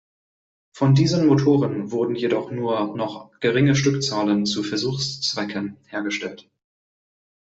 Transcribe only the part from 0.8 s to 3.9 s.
diesen Motoren wurden jedoch nur noch geringe